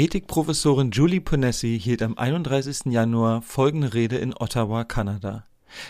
Ethikprofessorin 0.00 0.92
Julie 0.92 1.20
Ponesse 1.20 1.66
hielt 1.66 2.00
am 2.00 2.16
31. 2.16 2.86
Januar 2.86 3.42
folgende 3.42 3.92
Rede 3.92 4.16
in 4.16 4.32
Ottawa, 4.34 4.84
Kanada. 4.84 5.44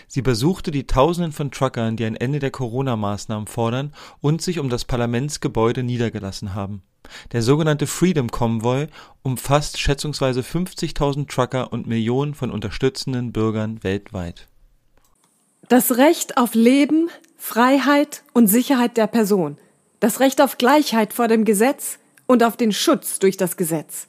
Sie 0.09 0.21
besuchte 0.21 0.69
die 0.69 0.85
Tausenden 0.85 1.31
von 1.31 1.49
Truckern, 1.49 1.95
die 1.95 2.03
ein 2.03 2.17
Ende 2.17 2.39
der 2.39 2.51
Corona-Maßnahmen 2.51 3.47
fordern 3.47 3.93
und 4.19 4.41
sich 4.41 4.59
um 4.59 4.67
das 4.67 4.83
Parlamentsgebäude 4.83 5.83
niedergelassen 5.83 6.53
haben. 6.53 6.83
Der 7.31 7.41
sogenannte 7.41 7.87
Freedom 7.87 8.29
Convoy 8.29 8.87
umfasst 9.23 9.79
schätzungsweise 9.79 10.41
50.000 10.41 11.29
Trucker 11.29 11.71
und 11.71 11.87
Millionen 11.87 12.33
von 12.33 12.51
unterstützenden 12.51 13.31
Bürgern 13.31 13.81
weltweit. 13.81 14.49
Das 15.69 15.95
Recht 15.95 16.35
auf 16.35 16.53
Leben, 16.53 17.09
Freiheit 17.37 18.23
und 18.33 18.47
Sicherheit 18.47 18.97
der 18.97 19.07
Person. 19.07 19.57
Das 20.01 20.19
Recht 20.19 20.41
auf 20.41 20.57
Gleichheit 20.57 21.13
vor 21.13 21.29
dem 21.29 21.45
Gesetz 21.45 21.97
und 22.27 22.43
auf 22.43 22.55
den 22.55 22.71
Schutz 22.71 23.19
durch 23.19 23.35
das 23.35 23.57
Gesetz. 23.57 24.07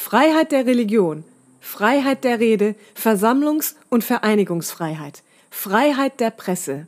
Freiheit 0.00 0.52
der 0.52 0.64
Religion, 0.64 1.24
Freiheit 1.60 2.22
der 2.24 2.38
Rede, 2.38 2.76
Versammlungs- 2.94 3.74
und 3.90 4.04
Vereinigungsfreiheit, 4.04 5.22
Freiheit 5.50 6.20
der 6.20 6.30
Presse. 6.30 6.86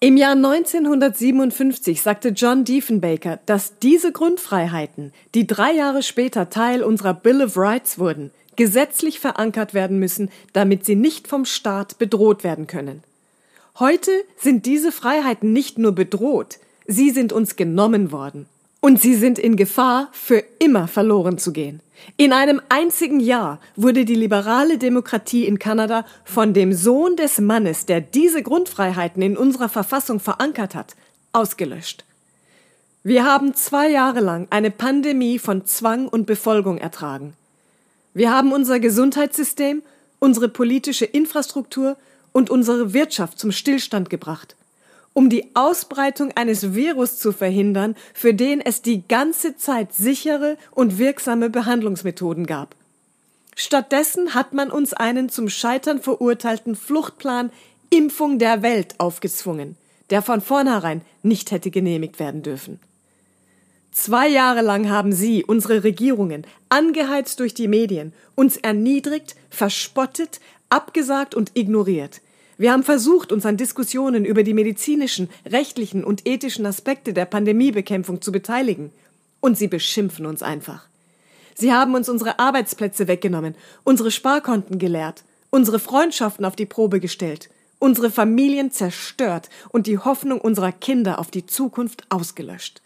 Im 0.00 0.16
Jahr 0.16 0.32
1957 0.32 2.02
sagte 2.02 2.30
John 2.30 2.64
Diefenbaker, 2.64 3.38
dass 3.46 3.78
diese 3.78 4.10
Grundfreiheiten, 4.10 5.12
die 5.34 5.46
drei 5.46 5.72
Jahre 5.74 6.02
später 6.02 6.50
Teil 6.50 6.82
unserer 6.82 7.14
Bill 7.14 7.42
of 7.42 7.56
Rights 7.56 7.98
wurden, 8.00 8.32
gesetzlich 8.56 9.20
verankert 9.20 9.74
werden 9.74 10.00
müssen, 10.00 10.30
damit 10.54 10.84
sie 10.86 10.96
nicht 10.96 11.28
vom 11.28 11.44
Staat 11.44 11.98
bedroht 11.98 12.42
werden 12.42 12.66
können. 12.66 13.04
Heute 13.78 14.10
sind 14.38 14.66
diese 14.66 14.90
Freiheiten 14.92 15.52
nicht 15.52 15.78
nur 15.78 15.92
bedroht, 15.92 16.58
sie 16.86 17.10
sind 17.10 17.32
uns 17.32 17.54
genommen 17.54 18.10
worden. 18.10 18.46
Und 18.84 19.00
sie 19.00 19.14
sind 19.14 19.38
in 19.38 19.54
Gefahr, 19.54 20.08
für 20.10 20.42
immer 20.58 20.88
verloren 20.88 21.38
zu 21.38 21.52
gehen. 21.52 21.80
In 22.16 22.32
einem 22.32 22.60
einzigen 22.68 23.20
Jahr 23.20 23.60
wurde 23.76 24.04
die 24.04 24.16
liberale 24.16 24.76
Demokratie 24.76 25.46
in 25.46 25.60
Kanada 25.60 26.04
von 26.24 26.52
dem 26.52 26.72
Sohn 26.72 27.14
des 27.14 27.38
Mannes, 27.38 27.86
der 27.86 28.00
diese 28.00 28.42
Grundfreiheiten 28.42 29.22
in 29.22 29.36
unserer 29.36 29.68
Verfassung 29.68 30.18
verankert 30.18 30.74
hat, 30.74 30.96
ausgelöscht. 31.32 32.04
Wir 33.04 33.24
haben 33.24 33.54
zwei 33.54 33.88
Jahre 33.88 34.18
lang 34.18 34.48
eine 34.50 34.72
Pandemie 34.72 35.38
von 35.38 35.64
Zwang 35.64 36.08
und 36.08 36.26
Befolgung 36.26 36.78
ertragen. 36.78 37.34
Wir 38.14 38.32
haben 38.32 38.50
unser 38.50 38.80
Gesundheitssystem, 38.80 39.84
unsere 40.18 40.48
politische 40.48 41.04
Infrastruktur 41.04 41.96
und 42.32 42.50
unsere 42.50 42.92
Wirtschaft 42.92 43.38
zum 43.38 43.52
Stillstand 43.52 44.10
gebracht 44.10 44.56
um 45.14 45.28
die 45.28 45.54
Ausbreitung 45.54 46.32
eines 46.32 46.74
Virus 46.74 47.18
zu 47.18 47.32
verhindern, 47.32 47.96
für 48.14 48.34
den 48.34 48.60
es 48.60 48.82
die 48.82 49.06
ganze 49.06 49.56
Zeit 49.56 49.92
sichere 49.92 50.56
und 50.70 50.98
wirksame 50.98 51.50
Behandlungsmethoden 51.50 52.46
gab. 52.46 52.74
Stattdessen 53.54 54.34
hat 54.34 54.54
man 54.54 54.70
uns 54.70 54.94
einen 54.94 55.28
zum 55.28 55.48
Scheitern 55.48 56.00
verurteilten 56.00 56.74
Fluchtplan 56.74 57.50
Impfung 57.90 58.38
der 58.38 58.62
Welt 58.62 58.94
aufgezwungen, 58.98 59.76
der 60.08 60.22
von 60.22 60.40
vornherein 60.40 61.02
nicht 61.22 61.50
hätte 61.50 61.70
genehmigt 61.70 62.18
werden 62.18 62.42
dürfen. 62.42 62.80
Zwei 63.90 64.26
Jahre 64.28 64.62
lang 64.62 64.88
haben 64.88 65.12
Sie, 65.12 65.44
unsere 65.44 65.84
Regierungen, 65.84 66.46
angeheizt 66.70 67.40
durch 67.40 67.52
die 67.52 67.68
Medien, 67.68 68.14
uns 68.34 68.56
erniedrigt, 68.56 69.36
verspottet, 69.50 70.40
abgesagt 70.70 71.34
und 71.34 71.50
ignoriert– 71.54 72.22
wir 72.58 72.72
haben 72.72 72.82
versucht, 72.82 73.32
uns 73.32 73.46
an 73.46 73.56
Diskussionen 73.56 74.24
über 74.24 74.42
die 74.42 74.54
medizinischen, 74.54 75.30
rechtlichen 75.46 76.04
und 76.04 76.26
ethischen 76.26 76.66
Aspekte 76.66 77.12
der 77.12 77.24
Pandemiebekämpfung 77.24 78.20
zu 78.20 78.32
beteiligen. 78.32 78.92
Und 79.40 79.58
sie 79.58 79.68
beschimpfen 79.68 80.26
uns 80.26 80.42
einfach. 80.42 80.86
Sie 81.54 81.72
haben 81.72 81.94
uns 81.94 82.08
unsere 82.08 82.38
Arbeitsplätze 82.38 83.08
weggenommen, 83.08 83.54
unsere 83.84 84.10
Sparkonten 84.10 84.78
geleert, 84.78 85.24
unsere 85.50 85.78
Freundschaften 85.78 86.44
auf 86.44 86.56
die 86.56 86.66
Probe 86.66 87.00
gestellt, 87.00 87.50
unsere 87.78 88.10
Familien 88.10 88.70
zerstört 88.70 89.48
und 89.70 89.86
die 89.86 89.98
Hoffnung 89.98 90.40
unserer 90.40 90.72
Kinder 90.72 91.18
auf 91.18 91.30
die 91.30 91.46
Zukunft 91.46 92.04
ausgelöscht. 92.08 92.80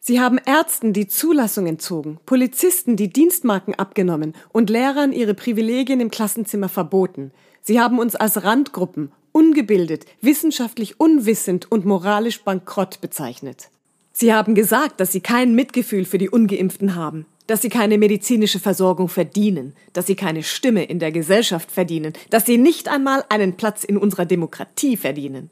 Sie 0.00 0.20
haben 0.20 0.38
Ärzten 0.38 0.92
die 0.92 1.08
Zulassung 1.08 1.66
entzogen, 1.66 2.20
Polizisten 2.26 2.94
die 2.96 3.12
Dienstmarken 3.12 3.74
abgenommen 3.74 4.34
und 4.52 4.70
Lehrern 4.70 5.12
ihre 5.12 5.34
Privilegien 5.34 5.98
im 5.98 6.12
Klassenzimmer 6.12 6.68
verboten. 6.68 7.32
Sie 7.66 7.80
haben 7.80 7.98
uns 7.98 8.14
als 8.14 8.44
Randgruppen, 8.44 9.10
ungebildet, 9.32 10.06
wissenschaftlich 10.20 11.00
unwissend 11.00 11.68
und 11.68 11.84
moralisch 11.84 12.44
bankrott 12.44 13.00
bezeichnet. 13.00 13.70
Sie 14.12 14.32
haben 14.32 14.54
gesagt, 14.54 15.00
dass 15.00 15.10
sie 15.10 15.20
kein 15.20 15.56
Mitgefühl 15.56 16.04
für 16.04 16.18
die 16.18 16.30
ungeimpften 16.30 16.94
haben, 16.94 17.26
dass 17.48 17.62
sie 17.62 17.68
keine 17.68 17.98
medizinische 17.98 18.60
Versorgung 18.60 19.08
verdienen, 19.08 19.74
dass 19.94 20.06
sie 20.06 20.14
keine 20.14 20.44
Stimme 20.44 20.84
in 20.84 21.00
der 21.00 21.10
Gesellschaft 21.10 21.72
verdienen, 21.72 22.12
dass 22.30 22.46
sie 22.46 22.56
nicht 22.56 22.86
einmal 22.86 23.24
einen 23.30 23.56
Platz 23.56 23.82
in 23.82 23.96
unserer 23.96 24.26
Demokratie 24.26 24.96
verdienen. 24.96 25.50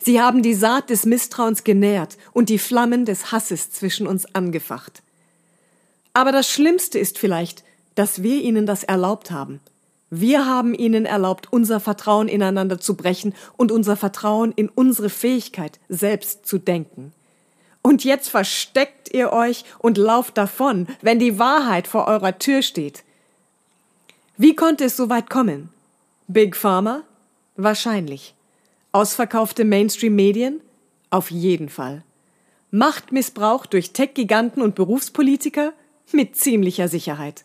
Sie 0.00 0.20
haben 0.20 0.42
die 0.42 0.54
Saat 0.54 0.90
des 0.90 1.06
Misstrauens 1.06 1.62
genährt 1.62 2.18
und 2.32 2.48
die 2.48 2.58
Flammen 2.58 3.04
des 3.04 3.30
Hasses 3.30 3.70
zwischen 3.70 4.08
uns 4.08 4.34
angefacht. 4.34 5.00
Aber 6.12 6.32
das 6.32 6.50
Schlimmste 6.50 6.98
ist 6.98 7.18
vielleicht, 7.18 7.62
dass 7.94 8.24
wir 8.24 8.42
ihnen 8.42 8.66
das 8.66 8.82
erlaubt 8.82 9.30
haben– 9.30 9.60
wir 10.10 10.46
haben 10.46 10.72
ihnen 10.74 11.04
erlaubt, 11.04 11.48
unser 11.52 11.80
Vertrauen 11.80 12.28
ineinander 12.28 12.78
zu 12.78 12.96
brechen 12.96 13.34
und 13.56 13.72
unser 13.72 13.96
Vertrauen 13.96 14.52
in 14.52 14.68
unsere 14.68 15.10
Fähigkeit, 15.10 15.80
selbst 15.88 16.46
zu 16.46 16.58
denken. 16.58 17.12
Und 17.82 18.04
jetzt 18.04 18.28
versteckt 18.28 19.12
ihr 19.12 19.32
euch 19.32 19.64
und 19.78 19.98
lauft 19.98 20.38
davon, 20.38 20.86
wenn 21.02 21.18
die 21.18 21.38
Wahrheit 21.38 21.86
vor 21.86 22.06
eurer 22.06 22.38
Tür 22.38 22.62
steht. 22.62 23.04
Wie 24.36 24.54
konnte 24.54 24.84
es 24.84 24.96
so 24.96 25.08
weit 25.08 25.30
kommen? 25.30 25.70
Big 26.28 26.56
Pharma? 26.56 27.02
Wahrscheinlich. 27.56 28.34
Ausverkaufte 28.92 29.64
Mainstream-Medien? 29.64 30.60
Auf 31.10 31.30
jeden 31.30 31.68
Fall. 31.68 32.02
Machtmissbrauch 32.70 33.66
durch 33.66 33.92
Tech-Giganten 33.92 34.62
und 34.62 34.74
Berufspolitiker? 34.74 35.72
Mit 36.12 36.36
ziemlicher 36.36 36.88
Sicherheit. 36.88 37.44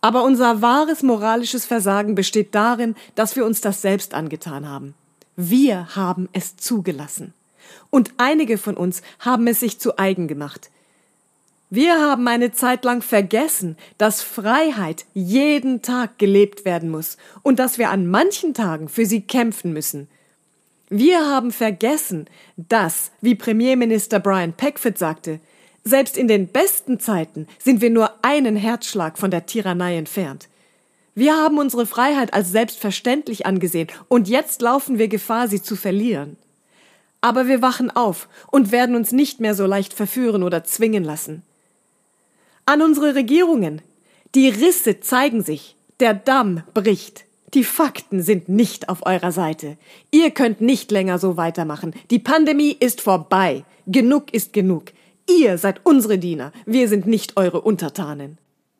Aber 0.00 0.22
unser 0.22 0.62
wahres 0.62 1.02
moralisches 1.02 1.64
Versagen 1.64 2.14
besteht 2.14 2.54
darin, 2.54 2.94
dass 3.14 3.36
wir 3.36 3.44
uns 3.44 3.60
das 3.60 3.82
selbst 3.82 4.14
angetan 4.14 4.68
haben. 4.68 4.94
Wir 5.36 5.96
haben 5.96 6.28
es 6.32 6.56
zugelassen. 6.56 7.34
Und 7.90 8.12
einige 8.16 8.58
von 8.58 8.76
uns 8.76 9.02
haben 9.18 9.46
es 9.46 9.60
sich 9.60 9.78
zu 9.78 9.98
eigen 9.98 10.28
gemacht. 10.28 10.70
Wir 11.70 12.00
haben 12.00 12.26
eine 12.28 12.52
Zeit 12.52 12.84
lang 12.84 13.02
vergessen, 13.02 13.76
dass 13.98 14.22
Freiheit 14.22 15.04
jeden 15.12 15.82
Tag 15.82 16.18
gelebt 16.18 16.64
werden 16.64 16.88
muss 16.88 17.18
und 17.42 17.58
dass 17.58 17.76
wir 17.76 17.90
an 17.90 18.06
manchen 18.06 18.54
Tagen 18.54 18.88
für 18.88 19.04
sie 19.04 19.20
kämpfen 19.20 19.72
müssen. 19.74 20.08
Wir 20.88 21.26
haben 21.26 21.52
vergessen, 21.52 22.26
dass, 22.56 23.10
wie 23.20 23.34
Premierminister 23.34 24.18
Brian 24.18 24.54
Peckford 24.54 24.96
sagte, 24.96 25.40
selbst 25.88 26.16
in 26.16 26.28
den 26.28 26.48
besten 26.48 27.00
Zeiten 27.00 27.46
sind 27.58 27.80
wir 27.80 27.90
nur 27.90 28.12
einen 28.22 28.56
Herzschlag 28.56 29.18
von 29.18 29.30
der 29.30 29.46
Tyrannei 29.46 29.96
entfernt. 29.96 30.48
Wir 31.14 31.36
haben 31.36 31.58
unsere 31.58 31.86
Freiheit 31.86 32.32
als 32.32 32.52
selbstverständlich 32.52 33.44
angesehen 33.46 33.88
und 34.08 34.28
jetzt 34.28 34.62
laufen 34.62 34.98
wir 34.98 35.08
Gefahr, 35.08 35.48
sie 35.48 35.60
zu 35.60 35.74
verlieren. 35.74 36.36
Aber 37.20 37.48
wir 37.48 37.60
wachen 37.62 37.90
auf 37.90 38.28
und 38.52 38.70
werden 38.70 38.94
uns 38.94 39.10
nicht 39.10 39.40
mehr 39.40 39.54
so 39.54 39.66
leicht 39.66 39.92
verführen 39.92 40.44
oder 40.44 40.62
zwingen 40.62 41.02
lassen. 41.02 41.42
An 42.66 42.82
unsere 42.82 43.14
Regierungen. 43.14 43.82
Die 44.34 44.48
Risse 44.48 45.00
zeigen 45.00 45.42
sich. 45.42 45.74
Der 46.00 46.14
Damm 46.14 46.62
bricht. 46.74 47.24
Die 47.54 47.64
Fakten 47.64 48.22
sind 48.22 48.48
nicht 48.48 48.88
auf 48.88 49.04
eurer 49.06 49.32
Seite. 49.32 49.76
Ihr 50.10 50.30
könnt 50.30 50.60
nicht 50.60 50.92
länger 50.92 51.18
so 51.18 51.36
weitermachen. 51.36 51.94
Die 52.10 52.18
Pandemie 52.18 52.76
ist 52.78 53.00
vorbei. 53.00 53.64
Genug 53.86 54.32
ist 54.32 54.52
genug. 54.52 54.92
Ihr 55.28 55.58
seid 55.58 55.80
unsere 55.84 56.18
Diener, 56.18 56.52
wir 56.64 56.88
sind 56.88 57.06
nicht 57.06 57.36
eure 57.36 57.60
Untertanen. 57.60 58.38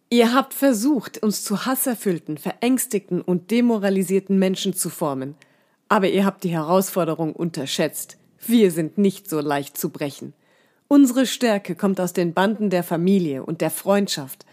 Ihr 0.09 0.33
habt 0.33 0.55
versucht, 0.55 1.23
uns 1.23 1.45
zu 1.45 1.67
hasserfüllten, 1.67 2.39
verängstigten 2.39 3.21
und 3.21 3.51
demoralisierten 3.51 4.39
Menschen 4.39 4.73
zu 4.73 4.89
formen, 4.89 5.35
aber 5.89 6.09
ihr 6.09 6.25
habt 6.25 6.45
die 6.45 6.49
Herausforderung 6.49 7.35
unterschätzt. 7.35 8.17
Wir 8.47 8.71
sind 8.71 8.97
nicht 8.97 9.29
so 9.29 9.41
leicht 9.41 9.77
zu 9.77 9.91
brechen. 9.91 10.33
Unsere 10.89 11.27
Stärke 11.27 11.75
kommt 11.75 12.01
aus 12.01 12.15
den 12.15 12.33
Banden 12.33 12.71
der 12.71 12.83
Familie 12.83 13.45
und 13.45 13.61
der 13.61 13.71
Freundschaft, 13.71 14.47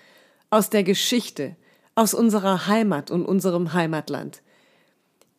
aus 0.49 0.69
der 0.69 0.83
Geschichte, 0.83 1.55
aus 1.95 2.13
unserer 2.13 2.67
Heimat 2.67 3.09
und 3.09 3.23
unserem 3.23 3.71
Heimatland. 3.71 4.41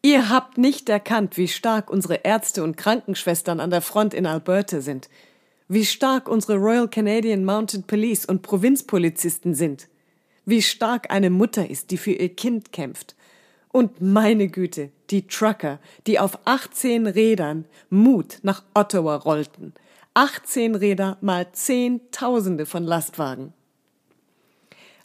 Ihr 0.01 0.31
habt 0.31 0.57
nicht 0.57 0.89
erkannt, 0.89 1.37
wie 1.37 1.49
stark 1.49 1.91
unsere 1.91 2.15
Ärzte 2.25 2.63
und 2.63 2.79
Krankenschwestern 2.79 3.61
an 3.61 3.71
der 3.71 3.83
Front 3.83 4.15
in 4.15 4.25
Alberta 4.25 4.81
sind, 4.81 5.11
wie 5.69 5.85
stark 5.85 6.29
unsere 6.29 6.57
Royal 6.57 6.89
Canadian 6.89 7.45
Mounted 7.45 7.87
Police 7.87 8.25
und 8.25 8.43
Provinzpolizisten 8.43 9.55
sind, 9.55 9.89
wie 10.45 10.63
stark 10.63 11.11
eine 11.11 11.31
Mutter 11.31 11.69
ist, 11.69 11.91
die 11.91 11.97
für 11.97 12.13
ihr 12.13 12.29
Kind 12.35 12.73
kämpft. 12.73 13.17
Und 13.73 14.01
meine 14.01 14.49
Güte, 14.49 14.91
die 15.11 15.27
Trucker, 15.27 15.81
die 16.07 16.19
auf 16.19 16.39
18 16.45 17.07
Rädern 17.07 17.67
Mut 17.91 18.39
nach 18.43 18.63
Ottawa 18.75 19.17
rollten. 19.17 19.75
18 20.15 20.77
Räder 20.77 21.19
mal 21.21 21.53
Zehntausende 21.53 22.65
von 22.65 22.85
Lastwagen. 22.85 23.53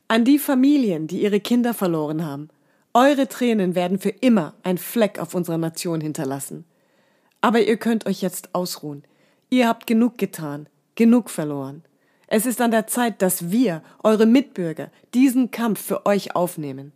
An 0.07 0.23
die 0.23 0.39
Familien, 0.39 1.07
die 1.07 1.21
ihre 1.21 1.39
Kinder 1.39 1.73
verloren 1.73 2.25
haben. 2.25 2.49
Eure 2.93 3.27
Tränen 3.27 3.75
werden 3.75 3.99
für 3.99 4.09
immer 4.09 4.53
ein 4.63 4.77
Fleck 4.77 5.19
auf 5.19 5.33
unserer 5.35 5.57
Nation 5.57 6.01
hinterlassen. 6.01 6.65
Aber 7.41 7.61
ihr 7.61 7.77
könnt 7.77 8.05
euch 8.05 8.21
jetzt 8.21 8.53
ausruhen. 8.53 9.03
Ihr 9.53 9.67
habt 9.67 9.85
genug 9.85 10.17
getan, 10.17 10.67
genug 10.95 11.29
verloren. 11.29 11.83
Es 12.27 12.45
ist 12.45 12.61
an 12.61 12.71
der 12.71 12.87
Zeit, 12.87 13.21
dass 13.21 13.51
wir, 13.51 13.83
eure 14.01 14.25
Mitbürger, 14.25 14.89
diesen 15.13 15.51
Kampf 15.51 15.81
für 15.81 16.05
euch 16.05 16.37
aufnehmen. 16.37 16.93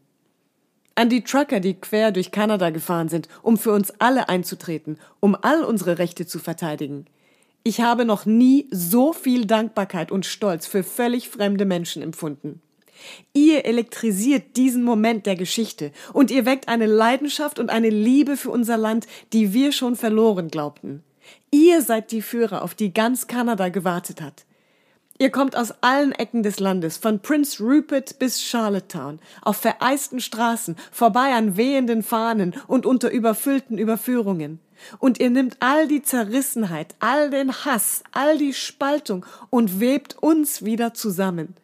An 0.96 1.10
die 1.10 1.26
Trucker, 1.26 1.60
die 1.60 1.74
quer 1.74 2.14
durch 2.14 2.32
Kanada 2.32 2.70
gefahren 2.70 3.10
sind, 3.10 3.28
um 3.42 3.58
für 3.58 3.74
uns 3.74 3.92
alle 4.00 4.30
einzutreten, 4.30 4.98
um 5.20 5.36
all 5.36 5.66
unsere 5.66 5.98
Rechte 5.98 6.26
zu 6.26 6.40
verteidigen. 6.40 7.08
Ich 7.64 7.82
habe 7.82 8.06
noch 8.06 8.26
nie 8.26 8.70
so 8.72 9.12
viel 9.12 9.46
Dankbarkeit 9.46 10.10
und 10.10 10.26
Stolz 10.26 10.66
für 10.66 10.84
völlig 10.84 11.28
fremde 11.28 11.66
Menschen 11.66 12.02
empfunden. 12.02 12.62
Ihr 13.34 13.66
elektrisiert 13.66 14.56
diesen 14.56 14.84
Moment 14.86 15.26
der 15.26 15.36
Geschichte 15.36 15.92
und 16.14 16.32
ihr 16.32 16.46
weckt 16.46 16.70
eine 16.70 16.86
Leidenschaft 16.86 17.60
und 17.60 17.70
eine 17.70 17.90
Liebe 17.90 18.38
für 18.38 18.52
unser 18.52 18.78
Land, 18.78 19.08
die 19.34 19.52
wir 19.52 19.74
schon 19.74 19.98
verloren 19.98 20.48
glaubten. 20.48 21.04
Ihr 21.58 21.82
seid 21.82 22.12
die 22.12 22.22
Führer, 22.22 22.64
auf 22.64 22.76
die 22.76 22.94
ganz 22.94 23.28
Kanada 23.28 23.70
gewartet 23.70 24.22
hat. 24.22 24.44
Ihr 25.18 25.30
kommt 25.30 25.56
aus 25.56 25.74
allen 25.80 26.12
Ecken 26.12 26.44
des 26.44 26.60
Landes, 26.60 26.98
von 26.98 27.22
Prince 27.22 27.64
Rupert 27.64 28.20
bis 28.20 28.44
Charlottetown, 28.44 29.20
auf 29.42 29.56
vereisten 29.56 30.20
Straßen, 30.20 30.76
vorbei 30.92 31.34
an 31.34 31.56
wehenden 31.56 32.04
Fahnen 32.04 32.56
und 32.68 32.86
unter 32.86 33.10
überfüllten 33.10 33.78
Überführungen. 33.78 34.60
Und 35.00 35.22
ihr 35.22 35.30
nimmt 35.30 35.56
all 35.62 35.88
die 35.88 36.02
Zerrissenheit, 36.02 36.94
all 37.00 37.30
den 37.30 37.54
Hass, 37.64 38.04
all 38.12 38.38
die 38.38 38.54
Spaltung 38.54 39.26
und 39.50 39.80
webt 39.80 40.18
uns 40.22 40.66
wieder 40.66 40.94
zusammen. 40.94 41.56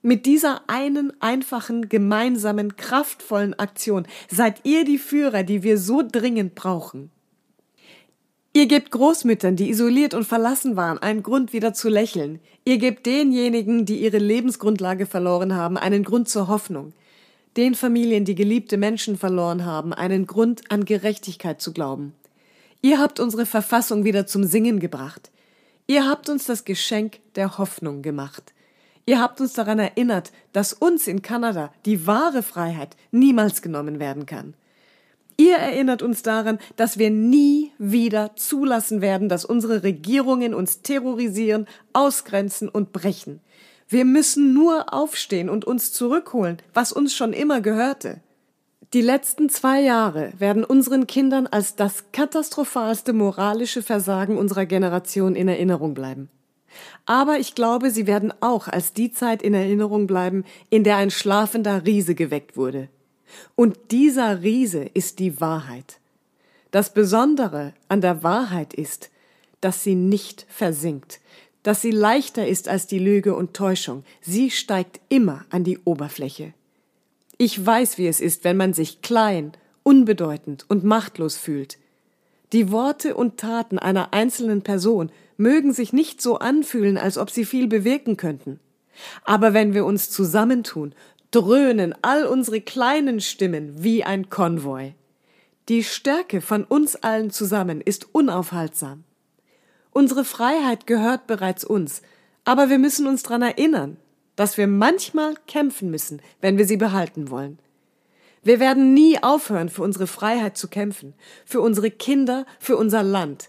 Mit 0.00 0.24
dieser 0.24 0.62
einen 0.70 1.12
einfachen, 1.20 1.90
gemeinsamen, 1.90 2.76
kraftvollen 2.76 3.52
Aktion 3.58 4.06
seid 4.30 4.64
ihr 4.64 4.86
die 4.86 4.96
Führer, 4.96 5.42
die 5.42 5.62
wir 5.62 5.76
so 5.76 6.02
dringend 6.02 6.54
brauchen. 6.54 7.10
Ihr 8.56 8.66
gebt 8.66 8.92
Großmüttern, 8.92 9.56
die 9.56 9.68
isoliert 9.68 10.14
und 10.14 10.22
verlassen 10.22 10.76
waren, 10.76 10.98
einen 10.98 11.24
Grund 11.24 11.52
wieder 11.52 11.74
zu 11.74 11.88
lächeln. 11.88 12.38
Ihr 12.64 12.78
gebt 12.78 13.04
denjenigen, 13.04 13.84
die 13.84 14.00
ihre 14.00 14.18
Lebensgrundlage 14.18 15.06
verloren 15.06 15.56
haben, 15.56 15.76
einen 15.76 16.04
Grund 16.04 16.28
zur 16.28 16.46
Hoffnung. 16.46 16.92
Den 17.56 17.74
Familien, 17.74 18.24
die 18.24 18.36
geliebte 18.36 18.76
Menschen 18.76 19.18
verloren 19.18 19.64
haben, 19.64 19.92
einen 19.92 20.28
Grund 20.28 20.70
an 20.70 20.84
Gerechtigkeit 20.84 21.60
zu 21.60 21.72
glauben. 21.72 22.14
Ihr 22.80 23.00
habt 23.00 23.18
unsere 23.18 23.44
Verfassung 23.44 24.04
wieder 24.04 24.24
zum 24.24 24.44
Singen 24.44 24.78
gebracht. 24.78 25.32
Ihr 25.88 26.08
habt 26.08 26.28
uns 26.28 26.44
das 26.44 26.64
Geschenk 26.64 27.18
der 27.34 27.58
Hoffnung 27.58 28.02
gemacht. 28.02 28.54
Ihr 29.04 29.20
habt 29.20 29.40
uns 29.40 29.54
daran 29.54 29.80
erinnert, 29.80 30.30
dass 30.52 30.72
uns 30.72 31.08
in 31.08 31.22
Kanada 31.22 31.72
die 31.86 32.06
wahre 32.06 32.44
Freiheit 32.44 32.96
niemals 33.10 33.62
genommen 33.62 33.98
werden 33.98 34.26
kann. 34.26 34.54
Ihr 35.36 35.56
erinnert 35.56 36.02
uns 36.02 36.22
daran, 36.22 36.58
dass 36.76 36.98
wir 36.98 37.10
nie 37.10 37.72
wieder 37.78 38.36
zulassen 38.36 39.00
werden, 39.00 39.28
dass 39.28 39.44
unsere 39.44 39.82
Regierungen 39.82 40.54
uns 40.54 40.82
terrorisieren, 40.82 41.66
ausgrenzen 41.92 42.68
und 42.68 42.92
brechen. 42.92 43.40
Wir 43.88 44.04
müssen 44.04 44.54
nur 44.54 44.94
aufstehen 44.94 45.48
und 45.48 45.64
uns 45.64 45.92
zurückholen, 45.92 46.58
was 46.72 46.92
uns 46.92 47.14
schon 47.14 47.32
immer 47.32 47.60
gehörte. 47.60 48.20
Die 48.92 49.00
letzten 49.00 49.48
zwei 49.48 49.80
Jahre 49.80 50.32
werden 50.38 50.62
unseren 50.62 51.08
Kindern 51.08 51.48
als 51.48 51.74
das 51.74 52.04
katastrophalste 52.12 53.12
moralische 53.12 53.82
Versagen 53.82 54.38
unserer 54.38 54.66
Generation 54.66 55.34
in 55.34 55.48
Erinnerung 55.48 55.94
bleiben. 55.94 56.28
Aber 57.04 57.38
ich 57.38 57.54
glaube, 57.54 57.90
sie 57.90 58.06
werden 58.06 58.32
auch 58.40 58.68
als 58.68 58.92
die 58.92 59.10
Zeit 59.10 59.42
in 59.42 59.52
Erinnerung 59.52 60.06
bleiben, 60.06 60.44
in 60.70 60.84
der 60.84 60.96
ein 60.96 61.10
schlafender 61.10 61.84
Riese 61.84 62.14
geweckt 62.14 62.56
wurde. 62.56 62.88
Und 63.54 63.90
dieser 63.90 64.42
Riese 64.42 64.84
ist 64.94 65.18
die 65.18 65.40
Wahrheit. 65.40 65.98
Das 66.70 66.92
Besondere 66.92 67.72
an 67.88 68.00
der 68.00 68.22
Wahrheit 68.22 68.74
ist, 68.74 69.10
dass 69.60 69.82
sie 69.82 69.94
nicht 69.94 70.46
versinkt, 70.48 71.20
dass 71.62 71.80
sie 71.80 71.90
leichter 71.90 72.46
ist 72.46 72.68
als 72.68 72.86
die 72.86 72.98
Lüge 72.98 73.34
und 73.34 73.54
Täuschung. 73.54 74.04
Sie 74.20 74.50
steigt 74.50 75.00
immer 75.08 75.44
an 75.50 75.64
die 75.64 75.78
Oberfläche. 75.84 76.52
Ich 77.38 77.64
weiß, 77.64 77.98
wie 77.98 78.06
es 78.06 78.20
ist, 78.20 78.44
wenn 78.44 78.56
man 78.56 78.74
sich 78.74 79.02
klein, 79.02 79.52
unbedeutend 79.82 80.66
und 80.68 80.84
machtlos 80.84 81.36
fühlt. 81.36 81.78
Die 82.52 82.70
Worte 82.70 83.14
und 83.14 83.38
Taten 83.38 83.78
einer 83.78 84.12
einzelnen 84.12 84.62
Person 84.62 85.10
mögen 85.36 85.72
sich 85.72 85.92
nicht 85.92 86.22
so 86.22 86.38
anfühlen, 86.38 86.98
als 86.98 87.18
ob 87.18 87.30
sie 87.30 87.44
viel 87.44 87.66
bewirken 87.66 88.16
könnten. 88.16 88.60
Aber 89.24 89.54
wenn 89.54 89.74
wir 89.74 89.84
uns 89.84 90.10
zusammentun, 90.10 90.94
dröhnen 91.34 91.94
all 92.02 92.26
unsere 92.26 92.60
kleinen 92.60 93.20
Stimmen 93.20 93.82
wie 93.82 94.04
ein 94.04 94.30
Konvoi. 94.30 94.94
Die 95.68 95.82
Stärke 95.82 96.40
von 96.40 96.62
uns 96.62 96.94
allen 96.94 97.30
zusammen 97.30 97.80
ist 97.80 98.14
unaufhaltsam. 98.14 99.02
Unsere 99.90 100.24
Freiheit 100.24 100.86
gehört 100.86 101.26
bereits 101.26 101.64
uns, 101.64 102.02
aber 102.44 102.70
wir 102.70 102.78
müssen 102.78 103.08
uns 103.08 103.24
daran 103.24 103.42
erinnern, 103.42 103.96
dass 104.36 104.58
wir 104.58 104.68
manchmal 104.68 105.34
kämpfen 105.46 105.90
müssen, 105.90 106.22
wenn 106.40 106.56
wir 106.56 106.66
sie 106.66 106.76
behalten 106.76 107.30
wollen. 107.30 107.58
Wir 108.42 108.60
werden 108.60 108.94
nie 108.94 109.20
aufhören, 109.22 109.70
für 109.70 109.82
unsere 109.82 110.06
Freiheit 110.06 110.56
zu 110.56 110.68
kämpfen, 110.68 111.14
für 111.44 111.60
unsere 111.60 111.90
Kinder, 111.90 112.46
für 112.60 112.76
unser 112.76 113.02
Land. 113.02 113.48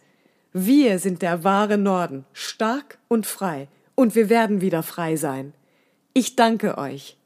Wir 0.54 1.00
sind 1.00 1.22
der 1.22 1.44
wahre 1.44 1.78
Norden, 1.78 2.26
stark 2.34 2.98
und 3.10 3.28
frei, 3.28 3.68
und 3.94 4.16
wir 4.16 4.30
werden 4.30 4.62
wieder 4.62 4.82
frei 4.82 5.18
sein. 5.18 5.54
Ich 6.14 6.36
danke 6.36 6.78
euch. 6.78 7.18